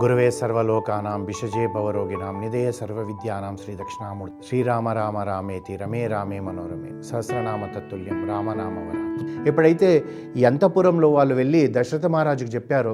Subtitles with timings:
[0.00, 6.90] గురువే సర్వలోకానాం విషజే భవరోగిణాం నిధేయ సర్వ విద్యానాం శ్రీ దక్షిణామూర్తి శ్రీరామ రామ రామేతి రమే రామే మనోరమే
[7.08, 8.98] సహస్రనామ తత్తుల్యం రామనామవర
[9.48, 9.88] ఎప్పుడైతే
[10.36, 12.92] ఈ అంతపురంలో వాళ్ళు వెళ్ళి దశరథ మహారాజుకు చెప్పారో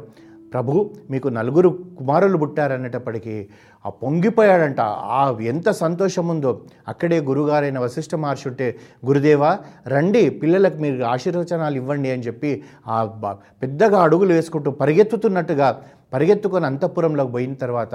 [0.52, 0.72] ప్రభు
[1.10, 3.36] మీకు నలుగురు కుమారులు పుట్టారనేటప్పటికీ
[3.84, 4.80] ఆ పొంగిపోయాడంట.
[5.18, 5.22] ఆ
[5.52, 6.52] ఎంత సంతోషం ఉందో
[6.88, 8.68] అక్కడే గురుగారైన వశిష్ఠ మహర్షి ఉంటే
[9.04, 9.50] గురుదేవా
[9.86, 12.50] రండి పిల్లలకు మీరు ఆశీర్వచనాలు ఇవ్వండి అని చెప్పి
[12.86, 12.98] ఆ
[13.62, 15.68] పెద్దగా అడుగులు వేసుకుంటూ పరిగెత్తుతున్నట్టుగా
[16.12, 17.94] పరిగెత్తుకొని అంతఃపురంలోకి పోయిన తర్వాత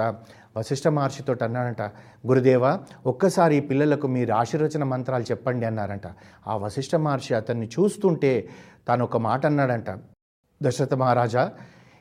[0.56, 1.82] వశిష్ఠ మహర్షితో అన్నాడంట
[2.26, 2.72] గురుదేవా
[3.06, 6.06] ఒక్కసారి పిల్లలకు మీరు ఆశీర్వచన మంత్రాలు చెప్పండి అన్నారంట.
[6.48, 8.32] ఆ వశిష్ఠ మహర్షి అతన్ని చూస్తుంటే
[8.88, 9.90] తాను ఒక మాట అన్నాడంట
[10.60, 11.44] దశరథ మహారాజా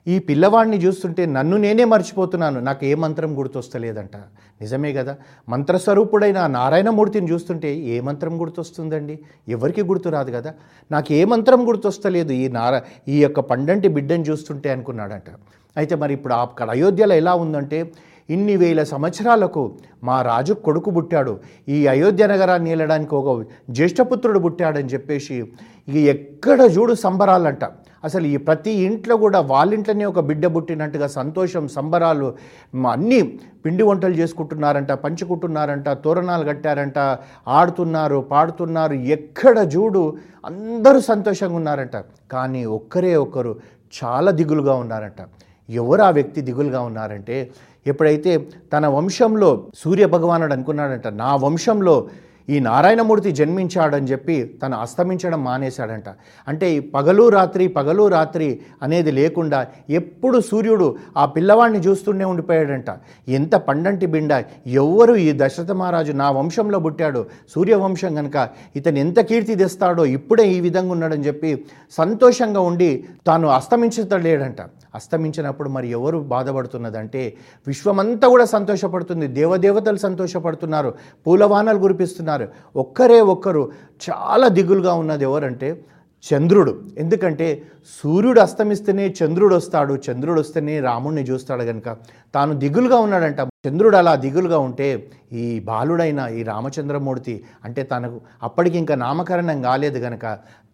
[0.08, 2.60] ఈ పిల్లవాడిని చూస్తుంటే నన్ను నేనే మర్చిపోతున్నాను.
[2.60, 4.16] నాకు ఏ మంత్రం గుర్తొస్తలేదంట.
[4.62, 5.18] నిజమే కదా?
[5.50, 9.20] మంత్రస్వరూపుడైన ఆ నారాయణమూర్తిని చూస్తుంటే ఏ మంత్రం గుర్తొస్తుందండి?
[9.50, 10.54] ఎవరికి గుర్తురాదు కదా?
[10.92, 12.32] నాకు ఏ మంత్రం గుర్తొస్తలేదు?
[12.32, 15.24] ఈ నారా ఈ యొక్క పండంటి బిడ్డను చూస్తుంటే అనుకున్నాడంట.
[15.78, 17.92] అయితే మరి ఇప్పుడు ఆ అక్కడ అయోధ్యలో ఎలా ఉందంటే
[18.30, 19.62] ఇన్ని వేల సంవత్సరాలకు
[20.08, 21.34] మా రాజు కొడుకు పుట్టాడు.
[21.76, 23.30] ఈ అయోధ్య నగరాన్ని వెళ్ళడానికి ఒక
[23.78, 25.38] జ్యేష్ఠపుత్రుడు పుట్టాడని చెప్పేసి
[25.90, 27.64] ఇక ఎక్కడ చూడు సంబరాలంట.
[28.08, 32.28] అసలు ఈ ప్రతి ఇంట్లో కూడా వాళ్ళింట్లోనే ఒక బిడ్డ పుట్టినట్టుగా సంతోషం సంబరాలు
[32.94, 33.20] అన్నీ
[33.64, 37.00] పిండి వంటలు చేసుకుంటున్నారంట పంచుకుంటున్నారంట తోరణాలు కట్టారంట
[37.60, 40.04] ఆడుతున్నారు పాడుతున్నారు ఎక్కడ చూడు
[40.50, 41.98] అందరూ సంతోషంగా ఉన్నారంట.
[42.32, 43.54] కానీ ఒక్కరే ఒక్కరు
[43.94, 45.22] చాలా దిగులుగా ఉన్నారంట.
[45.72, 47.38] ఎవరు ఆ వ్యక్తి దిగులుగా ఉన్నారంటే
[47.88, 48.32] ఎప్పుడైతే
[48.74, 49.52] తన వంశంలో
[49.84, 51.96] సూర్య భగవానుడు అనుకున్నాడంట నా వంశంలో
[52.50, 56.10] ఈ నారాయణమూర్తి జన్మించాడని చెప్పి తను అస్తమించడం మానేశాడంట.
[56.48, 58.48] అంటే ఈ పగలు రాత్రి పగలు రాత్రి
[58.84, 62.90] అనేది లేకుండా ఎప్పుడు సూర్యుడు ఆ పిల్లవాడిని చూస్తూనే ఉండిపోయాడంట.
[63.28, 64.32] ఎంత పండంటి బిండ
[64.84, 70.60] ఎవ్వరు ఈ దశరథ మహారాజు నా వంశంలో పుట్టాడు సూర్యవంశం కనుక ఇతను ఎంత కీర్తి తెస్తాడో ఇప్పుడే ఈ
[70.68, 71.52] విధంగా ఉన్నాడని చెప్పి
[71.98, 72.92] సంతోషంగా ఉండి
[73.28, 74.62] తాను అస్తమించలేడంట.
[74.94, 77.22] అస్తమించినప్పుడు మరి ఎవరు బాధపడుతున్నదంటే
[77.68, 79.28] విశ్వమంతా కూడా సంతోషపడుతుంది.
[79.40, 80.92] దేవదేవతలు సంతోషపడుతున్నారు.
[81.28, 82.48] పూలవానాలు కురిపిస్తున్నారు.
[82.76, 83.64] ఒక్కరే ఒక్కరు
[84.10, 85.70] చాలా దిగులుగా ఉన్నది ఎవరంటే
[86.24, 86.74] చంద్రుడు.
[86.98, 87.46] ఎందుకంటే
[87.98, 89.94] సూర్యుడు అస్తమిస్తేనే చంద్రుడు వస్తాడు.
[90.08, 91.90] చంద్రుడు వస్తేనే రాముణ్ణి చూస్తాడు కనుక
[92.36, 93.40] తాను దిగులుగా ఉన్నాడంట.
[93.68, 94.88] చంద్రుడు అలా దిగులుగా ఉంటే
[95.34, 100.26] ఈ బాలుడైన ఈ రామచంద్రమూర్తి అంటే తనకు అప్పటికి ఇంకా నామకరణం కాలేదు గనక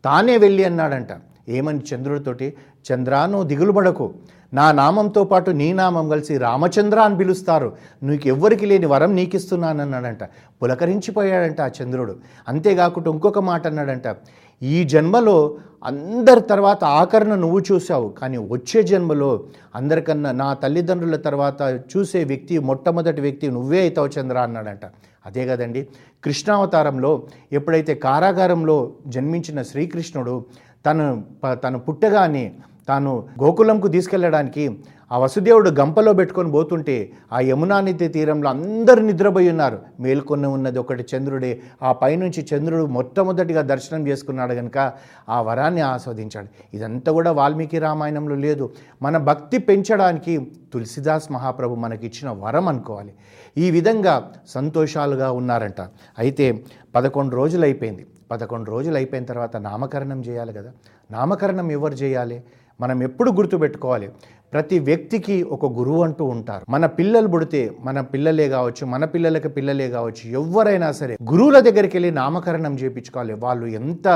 [0.05, 1.13] తానే వెళ్ళి అన్నాడంట.
[1.49, 2.53] ఏమని చంద్రుడితోటి
[2.91, 4.13] చంద్రాను నువ్వు
[4.53, 7.73] నా నామంతో పాటు నీ నామం కలిసి రామచంద్ర అని పిలుస్తారు.
[8.03, 10.23] నీకు ఎవ్వరికి లేని వరం నీకిస్తున్నానన్నాడంట.
[10.63, 12.15] పులకరించిపోయాడంట ఆ చంద్రుడు.
[12.47, 14.15] అంతేకాకుండా ఇంకొక మాట అన్నాడంట.
[14.63, 19.43] ఈ జన్మలో అందరి తర్వాత ఆఖరణ నువ్వు చూసావు కానీ వచ్చే జన్మలో
[19.75, 24.85] అందరికన్నా నా తల్లిదండ్రుల తర్వాత చూసే వ్యక్తి మొట్టమొదటి వ్యక్తి నువ్వే అవుతావు చంద్ర అన్నాడంట.
[25.25, 25.87] అదే కదండి.
[26.23, 30.45] కృష్ణావతారంలో ఎప్పుడైతే కారాగారంలో జన్మించిన శ్రీకృష్ణుడు
[30.87, 32.51] తను ప- తను పుట్టగానే
[32.87, 34.79] తాను గోకులంకు తీసుకెళ్ళడానికి
[35.11, 39.79] ఆ వసుదేవుడు గంపలో పెట్టుకొని పోతుంటే ఆ యమునా నది తీరంలో అందరు నిద్రపోయి ఉన్నారు.
[39.99, 41.61] మేల్కొని ఉన్నది ఒకటి చంద్రుడే.
[41.83, 44.93] ఆ పైనుంచి చంద్రుడు మొట్టమొదటిగా దర్శనం చేసుకున్నాడు కనుక
[45.29, 46.75] ఆ వరాన్ని ఆస్వాదించాడు.
[46.75, 48.71] ఇదంతా కూడా వాల్మీకి రామాయణంలో లేదు.
[49.01, 53.13] మన భక్తి పెంచడానికి తులసిదాస్ మహాప్రభు మనకిచ్చిన వరం అనుకోవాలి.
[53.57, 55.81] ఈ విధంగా సంతోషాలుగా ఉన్నారంట.
[56.19, 56.63] అయితే
[56.95, 60.71] పదకొండు రోజులు అయిపోయింది పదకొండు రోజులు అయిపోయిన తర్వాత నామకరణం చేయాలి కదా.
[61.11, 62.43] నామకరణం ఎవరు చేయాలి?
[62.81, 64.09] మనం ఎప్పుడు గుర్తుపెట్టుకోవాలి?
[64.53, 66.65] ప్రతి వ్యక్తికి ఒక గురువు అంటూ ఉంటారు.
[66.69, 72.11] మన పిల్లలు పుడితే మన పిల్లలే కావచ్చు మన పిల్లలకి పిల్లలే కావచ్చు ఎవరైనా సరే గురువుల దగ్గరికి వెళ్ళి
[72.11, 73.33] నామకరణం చేయించుకోవాలి.
[73.33, 74.07] వాళ్ళు ఎంత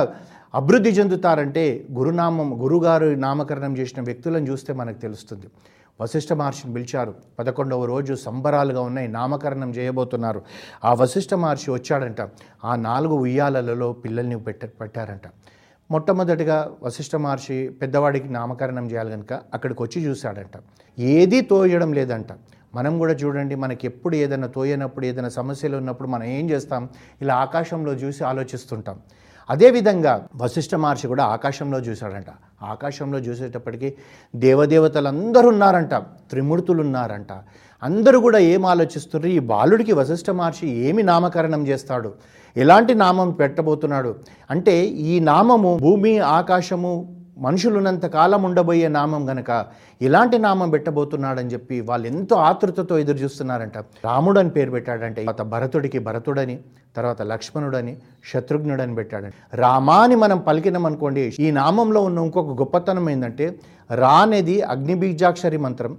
[0.55, 5.45] అభివృద్ధి చెందుతారంటే గురునామం గురుగారు నామకరణం చేసిన వ్యక్తులను చూస్తే మనకు తెలుస్తుంది.
[6.01, 7.15] వశిష్ఠ మహర్షిని పిలిచారు.
[7.39, 10.41] పదకొండవ రోజు సంబరాలుగా ఉన్నాయి నామకరణం చేయబోతున్నారు.
[10.85, 12.29] ఆ వశిష్ఠ మహర్షి వచ్చాడంట.
[12.65, 15.21] ఆ నాలుగు ఉయ్యాలలలో పిల్లల్ని పెట్ట పెట్టారంట.
[15.91, 20.61] మొట్టమొదటిగా వశిష్ఠ మహర్షి పెద్దవాడికి నామకరణం చేయాలి కనుక అక్కడికి వచ్చి చూశాడంట.
[20.99, 22.27] ఏదీ తోయడం లేదంట.
[22.75, 26.89] మనం కూడా చూడండి మనకి ఎప్పుడు ఏదైనా తోయనప్పుడు ఏదైనా సమస్యలు ఉన్నప్పుడు మనం ఏం చేస్తాం?
[27.21, 28.99] ఇలా ఆకాశంలో చూసి ఆలోచిస్తుంటాం.
[29.51, 32.31] అదేవిధంగా వశిష్ఠ మహర్షి కూడా ఆకాశంలో చూశాడంట.
[32.73, 33.89] ఆకాశంలో చూసేటప్పటికీ
[34.35, 35.93] దేవదేవతలు అందరూ ఉన్నారంట
[36.31, 37.31] త్రిమూర్తులు ఉన్నారంట
[37.83, 42.09] అందరూ కూడా ఏం ఆలోచిస్తున్నారు ఈ బాలుడికి వశిష్ఠ మహర్షి ఏమి నామకరణం చేస్తాడు?
[42.55, 44.11] ఎలాంటి నామం పెట్టబోతున్నాడు?
[44.53, 44.75] అంటే
[45.11, 46.93] ఈ నామము భూమి ఆకాశము
[47.37, 49.65] మనుషులున్నంత కాలం ఉండబోయే నామం గనక
[50.01, 53.77] ఇలాంటి నామం పెట్టబోతున్నాడని చెప్పి వాళ్ళు ఎంతో ఆతృతతో ఎదురు చూస్తున్నారంట.
[53.77, 55.21] రాముడు అని పేరు పెట్టాడంటే.
[55.21, 56.59] తర్వాత భరతుడికి భరతుడని
[56.95, 57.97] తర్వాత లక్ష్మణుడని
[58.33, 63.55] శత్రుఘ్నుడని పెట్టాడని రామాని మనం పలికినామనుకోండి ఈ నామంలో ఉన్న ఇంకొక గొప్పతనం ఏంటంటే
[63.91, 65.97] రా అనేది అగ్నిబీజాక్షరి మంత్రం.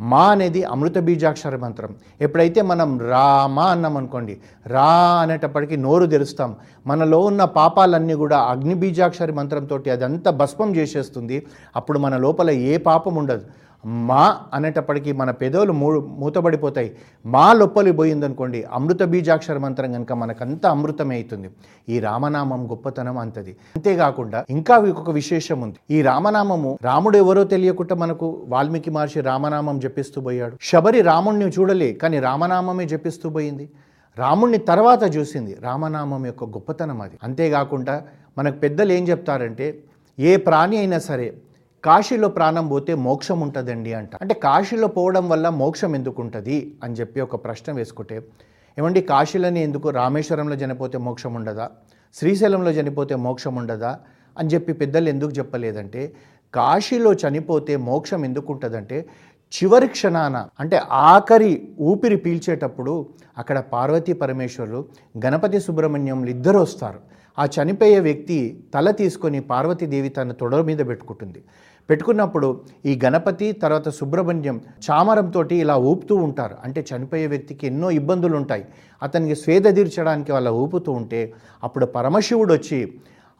[0.00, 1.94] మా అనేది అమృత బీజాక్షర మంత్రం.
[2.20, 4.88] ఎప్పుడైతే మనం రామ అన్నాం అనుకోండి రా
[5.22, 6.56] అనేటప్పటికీ నోరు తెరుస్తాం.
[6.86, 11.46] మనలో ఉన్న పాపాలన్నీ కూడా అగ్ని బీజాక్షరి మంత్రంతో అదంతా భస్మం చేసేస్తుంది.
[11.76, 13.42] అప్పుడు మన లోపల ఏ పాపం ఉండదు.
[13.86, 16.96] మా అనేటప్పటికీ మన పెదవులు మూ మూతబడిపోతాయి.
[17.26, 21.50] మా లొప్పలి పోయిందనుకోండి అమృత బీజాక్షర మంత్రం కనుక మనకంతా అమృతమే అవుతుంది.
[21.88, 23.56] ఈ రామనామం గొప్పతనం అంతది.
[23.76, 25.78] అంతేకాకుండా ఇంకా ఒక విశేషం ఉంది.
[25.90, 30.56] ఈ రామనామము రాముడు ఎవరో తెలియకుండా మనకు వాల్మీకి మహర్షి రామనామం జపిస్తూ పోయాడు.
[30.62, 33.70] శబరి రాముణ్ణి చూడలే కానీ రామనామమే జపిస్తూ పోయింది.
[34.18, 35.56] రాముణ్ణి తర్వాత చూసింది.
[35.60, 37.18] రామనామం యొక్క గొప్పతనం అది.
[37.22, 38.02] అంతేకాకుండా
[38.38, 39.78] మనకు పెద్దలు ఏం చెప్తారంటే
[40.18, 41.34] ఏ ప్రాణి అయినా సరే
[41.84, 44.10] కాశీలో ప్రాణం పోతే మోక్షం ఉంటుందండి అంట.
[44.16, 48.16] అంటే కాశీలో పోవడం వల్ల మోక్షం ఎందుకు ఉంటుంది అని చెప్పి ఒక ప్రశ్న వేసుకుంటే
[48.78, 51.70] ఏమండి కాశీలని ఎందుకు రామేశ్వరంలో చనిపోతే మోక్షం ఉండదా?
[52.14, 53.98] శ్రీశైలంలో చనిపోతే మోక్షం ఉండదా?
[54.38, 56.12] అని చెప్పి పెద్దలు ఎందుకు చెప్పలేదంటే
[56.54, 58.98] కాశీలో చనిపోతే మోక్షం ఎందుకు ఉంటుందంటే
[59.52, 63.08] చివరి క్షణాన అంటే ఆఖరి ఊపిరి పీల్చేటప్పుడు
[63.38, 64.88] అక్కడ పార్వతీ పరమేశ్వరులు
[65.24, 67.00] గణపతి సుబ్రహ్మణ్యంలు ఇద్దరు వస్తారు.
[67.38, 71.44] ఆ చనిపోయే వ్యక్తి తల తీసుకొని పార్వతీదేవి తన తొడ మీద పెట్టుకుంటుంది.
[71.90, 74.60] పెట్టుకున్నప్పుడు ఈ గణపతి తర్వాత సుబ్రహ్మణ్యం
[74.90, 76.56] చామరంతో ఇలా ఊపుతూ ఉంటారు.
[76.64, 78.64] అంటే చనిపోయే వ్యక్తికి ఎన్నో ఇబ్బందులు ఉంటాయి
[79.02, 81.32] అతనికి స్వేద తీర్చడానికి వాళ్ళ ఊపుతూ ఉంటే
[81.64, 82.92] అప్పుడు పరమశివుడు వచ్చి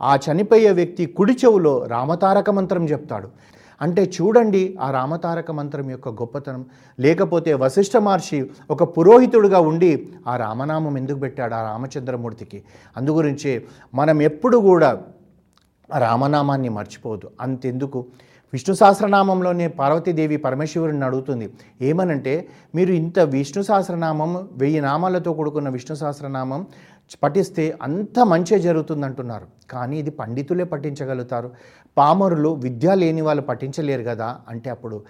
[0.02, 3.28] ఆ చనిపోయే వ్యక్తి కుడి చెవులో రామతారక మంత్రం చెప్తాడు.
[3.82, 6.66] అంటే చూడండి ఆ రామతారక మంత్రం యొక్క గొప్పతనం.
[7.00, 12.62] లేకపోతే వశిష్ఠ మహర్షి ఒక పురోహితుడుగా ఉండి ఆ రామనామం ఎందుకు పెట్టాడు ఆ రామచంద్రమూర్తికి?
[12.96, 13.64] అందుగురించి
[13.94, 15.02] మనం ఎప్పుడు కూడా
[15.98, 17.30] రామనామాన్ని మర్చిపోవద్దు.
[17.40, 18.06] అంతెందుకు?
[18.54, 21.50] విష్ణు సహస్రనామంలోనే పార్వతీదేవి పరమేశ్వరుని అడుగుతుంది.
[21.82, 26.66] ఏమనంటే మీరు ఇంత విష్ణు సహస్రనామం వెయ్యి నామాలతో కూడుకున్న విష్ణు సహస్రనామం
[27.22, 31.50] పఠిస్తే అంత మంచి జరుగుతుంది అంటున్నారు కానీ ఇది పండితులే పఠించగలుగుతారు.
[31.98, 34.36] పామరులు విద్య లేని వాళ్ళు పఠించలేరు కదా?
[34.48, 35.02] అంటే అప్పుడు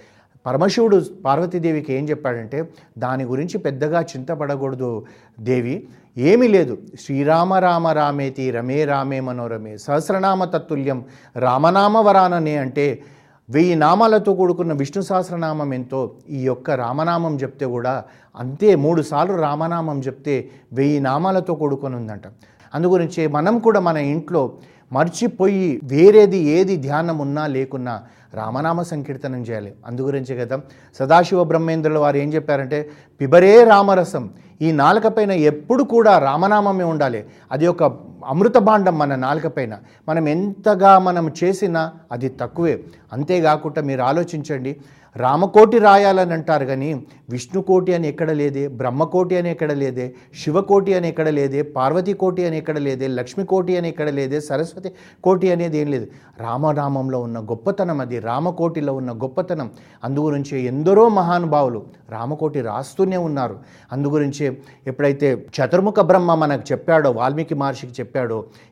[0.47, 2.69] పరమశివుడు పార్వతీదేవికి ఏం చెప్పాడంటే
[2.99, 5.07] దాని గురించి పెద్దగా చింతపడకూడదు
[5.41, 5.89] దేవి.
[6.19, 6.79] ఏమీ లేదు.
[7.01, 9.77] శ్రీరామ రామ రామేతి రమే రామే మనోరమే.
[9.77, 11.05] సహస్రనామ తత్తుల్యం
[11.37, 13.03] రామనామ వరాననే అంటే
[13.49, 15.99] వెయ్యి నామాలతో కూడుకున్న విష్ణు సహస్రనామం ఎంతో
[16.31, 17.93] ఈ యొక్క రామనామం చెప్తే కూడా
[18.37, 20.35] అంతే మూడు సార్లు రామనామం చెప్తే
[20.73, 22.27] వెయ్యి నామాలతో కూడుకొని ఉందంట
[22.75, 24.43] అందుగురించి మనం కూడా మన ఇంట్లో
[24.93, 27.95] మర్చిపోయి వేరేది ఏది ధ్యానం ఉన్నా లేకున్నా
[28.35, 29.71] రామనామ సంకీర్తనం చేయాలి.
[29.87, 30.57] అందుగురించి కదా
[31.01, 32.79] సదాశివ బ్రహ్మేంద్రుల వారు ఏం చెప్పారంటే
[33.21, 34.25] పిబరే రామరసం
[34.61, 37.21] ఈ నాలుక పైన ఎప్పుడు కూడా రామనామమే ఉండాలి.
[37.53, 37.85] అది ఒక
[38.27, 39.75] అమృత భాండం మన నాలుకపైన
[40.09, 42.85] మనం ఎంతగా మనం చేసినా అది తక్కువే.
[43.13, 44.77] అంతేకాకుండా మీరు ఆలోచించండి
[45.17, 51.29] రామకోటి రాయాలని అంటారు కానీ విష్ణుకోటి అని ఎక్కడ లేదే బ్రహ్మకోటి అని ఎక్కడ లేదే శివకోటి అని ఎక్కడ
[51.29, 54.91] లేదే పార్వతీకోటి అని ఎక్కడ లేదే లక్ష్మీకోటి అని ఎక్కడ లేదే సరస్వతి
[55.25, 56.07] కోటి అనేది ఏం లేదు.
[56.41, 59.71] రామనామంలో ఉన్న గొప్పతనం అది రామకోటిలో ఉన్న గొప్పతనం.
[60.05, 63.59] అందుగురించే ఎందరో మహానుభావులు రామకోటి రాస్తూనే ఉన్నారు.
[63.93, 68.14] అందుగురించే ఎప్పుడైతే చతుర్ముఖ బ్రహ్మ మనకు చెప్పాడో వాల్మీకి మహర్షికి చెప్పి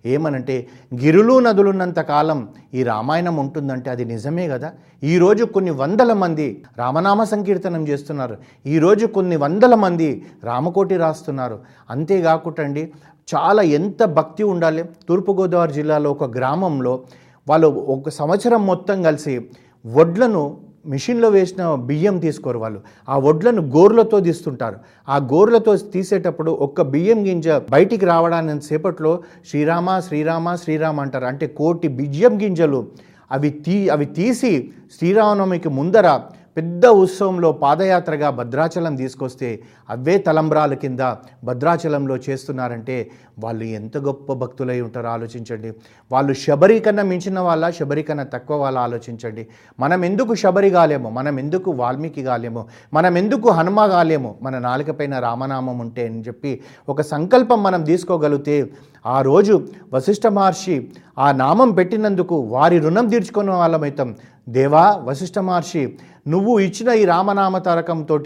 [0.06, 4.73] ఏమనంటే గిరులు నదులున్నంత కాలం ఈ రామాయణం ఉంటుందంటే అది నిజమే కదా
[5.05, 8.37] ఈరోజు కొన్ని వందల మంది రామనామ సంకీర్తనం చేస్తున్నారు.
[8.67, 11.61] ఈరోజు కొన్ని వందల మంది రామకోటి రాస్తున్నారు.
[11.91, 12.93] అంతేకాకుండా అండి
[13.35, 14.85] చాలా ఎంత భక్తి ఉండాలి?
[15.09, 17.05] తూర్పుగోదావరి జిల్లాలో ఒక గ్రామంలో
[17.49, 19.50] వాళ్ళు ఒక సంవత్సరం మొత్తం కలిసి
[19.87, 22.81] వడ్లను మిషన్లో వేసిన బియ్యం తీసుకోరు వాళ్ళు.
[23.08, 24.76] ఆ వడ్లను గోర్లతో తీస్తుంటారు.
[25.08, 31.25] ఆ గోర్లతో తీసేటప్పుడు ఒక్క బియ్యం గింజ బయటికి రావడానికి సేపట్లో శ్రీరామ శ్రీరామ శ్రీరామ అంటారు.
[31.25, 32.87] అంటే కోటి బియ్యం గింజలు
[33.33, 36.21] అవి తీ అవి తీసి శ్రీరామనవమికి ముందర
[36.56, 41.00] పెద్ద ఉత్సవంలో పాదయాత్రగా భద్రాచలం తీసుకొస్తే అవే తలంబ్రాల కింద
[41.44, 45.73] భద్రాచలంలో చేస్తున్నారంటే వాళ్ళు ఎంత గొప్ప భక్తులై ఉంటారో ఆలోచించండి.
[46.12, 49.47] వాళ్ళు శబరి కన్నా మించిన వాళ్ళ శబరి కన్నా తక్కువ వాళ్ళ ఆలోచించండి.
[49.80, 55.78] మనం ఎందుకు శబరి కాలేమో మనం ఎందుకు వాల్మీకి కాలేమో మనం ఎందుకు హనుమ కాలేమో మన నాలుకపైన రామనామం
[55.78, 58.71] ఉంటే అని చెప్పి ఒక సంకల్పం మనం తీసుకోగలిగితే
[59.06, 64.16] ఆ రోజు వశిష్ఠ మహర్షి ఆ నామం పెట్టినందుకు వారి రుణం తీర్చుకున్న వాళ్ళమైతం.
[64.49, 68.17] దేవా వశిష్ఠ మహర్షి నువ్వు ఇచ్చిన ఈ రామనామ తారకంతో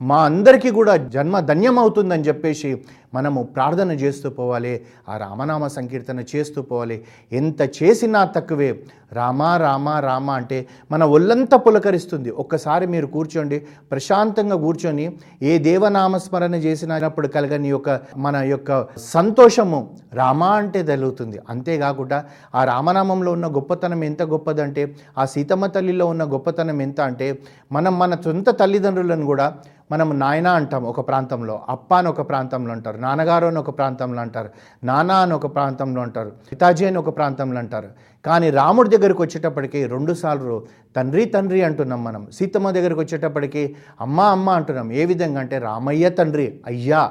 [0.00, 7.04] మా అందరికీ కూడా జన్మ ధన్యమవుతుందని చెప్పేసి మనము ప్రార్థన చేస్తూ పోవాలి ఆ రామనామ సంకీర్తన చేస్తూ పోవాలి.
[7.32, 8.68] ఎంత చేసినా తక్కువే.
[9.12, 12.30] రామ రామ రామ అంటే మన ఒళ్ళంతా పులకరిస్తుంది.
[12.30, 13.58] ఒక్కసారి మీరు కూర్చోండి
[13.92, 22.64] ప్రశాంతంగా కూర్చొని ఏ దేవనామస్మరణ చేసినప్పుడు కలగని యొక్క మన యొక్క సంతోషము రామ అంటే తెలుగుతుంది అంతేకాకుండా ఆ
[22.64, 27.39] రామనామంలో ఉన్న గొప్పతనం ఎంత గొప్పదంటే ఆ సీతమ్మ తల్లిలో ఉన్న గొప్పతనం ఎంత అంటే
[27.72, 29.46] మనం మన సొంత తల్లిదండ్రులను కూడా
[29.92, 34.50] మనం నాయన అంటాం ఒక ప్రాంతంలో అప్ప అని ఒక ప్రాంతంలో అంటారు నాన్నగారు అని ఒక ప్రాంతంలో అంటారు
[34.84, 37.88] నాన్న అని ఒక ప్రాంతంలో అంటారు పితాజీ అని ఒక ప్రాంతంలో అంటారు.
[38.24, 40.56] కానీ రాముడి దగ్గరికి వచ్చేటప్పటికి రెండుసార్లు
[40.96, 42.22] తండ్రి తండ్రి అంటున్నాం మనం.
[42.32, 44.92] సీతమ్మ దగ్గరికి వచ్చేటప్పటికి అమ్మ అమ్మ అంటున్నాం.
[44.92, 47.02] ఏ విధంగా అంటే రామయ్య తండ్రి అయ్యా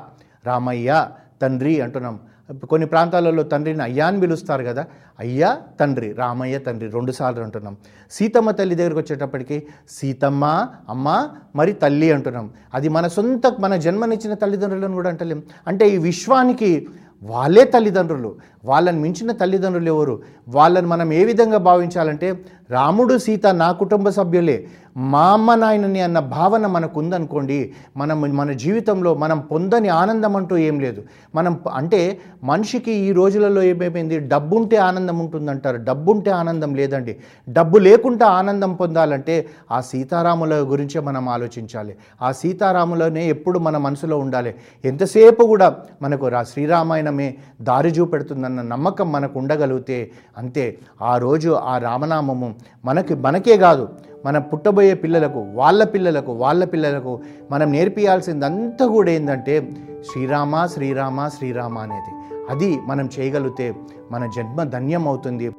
[0.45, 1.07] రామయ్య
[1.41, 2.19] తండ్రి అంటున్నాం.
[2.53, 4.85] కొన్ని ప్రాంతాలలో తండ్రిని అయ్యా అని పిలుస్తారు కదా.
[5.19, 7.77] అయ్యా తండ్రి రామయ్య తండ్రి రెండుసార్లు అంటున్నాం.
[8.11, 12.49] సీతమ్మ తల్లి దగ్గరికి వచ్చేటప్పటికి సీతమ్మ అమ్మ మరి తల్లి అంటున్నాం.
[12.73, 15.43] అది మన సొంత మన జన్మనిచ్చిన తల్లిదండ్రులను కూడా అంటలేం.
[15.67, 16.87] అంటే ఈ విశ్వానికి
[17.23, 18.35] వాళ్ళే తల్లిదండ్రులు.
[18.65, 20.21] వాళ్ళని మించిన తల్లిదండ్రులు ఎవరు?
[20.47, 26.67] వాళ్ళని మనం ఏ విధంగా భావించాలంటే రాముడు సీత నా కుటుంబ సభ్యులే మా అమ్మ నాయనని అన్న భావన
[26.67, 31.03] మనకు ఉందనుకోండి మనం మన జీవితంలో మనం పొందని ఆనందం అంటూ ఏం లేదు.
[31.35, 37.17] మనం అంటే మనిషికి ఈ రోజులలో ఏమైపోయింది డబ్బుంటే ఆనందం ఉంటుందంటారు డబ్బుంటే ఆనందం లేదండి.
[37.49, 41.95] డబ్బు లేకుండా ఆనందం పొందాలంటే ఆ సీతారాముల గురించే మనం ఆలోచించాలి.
[42.21, 44.55] ఆ సీతారాములనే ఎప్పుడు మన మనసులో ఉండాలి.
[44.85, 50.77] ఎంతసేపు కూడా మనకు రా శ్రీరామాయణమే దారి చూపెడుతుందన్న నమ్మకం మనకు ఉండగలిగితే అంతే.
[51.01, 53.89] ఆ రోజు ఆ రామనామము మనకి మనకే కాదు
[54.25, 59.71] మన పుట్టబోయే పిల్లలకు వాళ్ళ పిల్లలకు వాళ్ళ పిల్లలకు మనం నేర్పియాల్సిందంతా కూడా ఏంటంటే
[60.11, 62.11] శ్రీరామ శ్రీరామ శ్రీరామ అనేది.
[62.49, 63.75] అది మనం చేయగలిగితే
[64.11, 65.51] మన జన్మ ధన్యం అవుతుంది